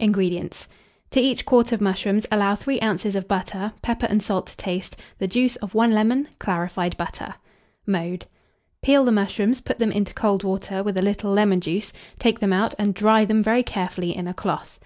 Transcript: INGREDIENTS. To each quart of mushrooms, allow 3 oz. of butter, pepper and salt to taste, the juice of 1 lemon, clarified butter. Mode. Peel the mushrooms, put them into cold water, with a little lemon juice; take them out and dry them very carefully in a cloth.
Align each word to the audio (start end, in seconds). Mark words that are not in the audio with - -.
INGREDIENTS. 0.00 0.66
To 1.12 1.20
each 1.20 1.44
quart 1.46 1.70
of 1.70 1.80
mushrooms, 1.80 2.26
allow 2.32 2.56
3 2.56 2.80
oz. 2.80 3.14
of 3.14 3.28
butter, 3.28 3.74
pepper 3.80 4.06
and 4.10 4.20
salt 4.20 4.48
to 4.48 4.56
taste, 4.56 4.96
the 5.20 5.28
juice 5.28 5.54
of 5.54 5.72
1 5.72 5.92
lemon, 5.92 6.26
clarified 6.40 6.96
butter. 6.96 7.34
Mode. 7.86 8.26
Peel 8.82 9.04
the 9.04 9.12
mushrooms, 9.12 9.60
put 9.60 9.78
them 9.78 9.92
into 9.92 10.12
cold 10.12 10.42
water, 10.42 10.82
with 10.82 10.98
a 10.98 11.00
little 11.00 11.30
lemon 11.32 11.60
juice; 11.60 11.92
take 12.18 12.40
them 12.40 12.52
out 12.52 12.74
and 12.76 12.92
dry 12.92 13.24
them 13.24 13.40
very 13.40 13.62
carefully 13.62 14.16
in 14.16 14.26
a 14.26 14.34
cloth. 14.34 14.80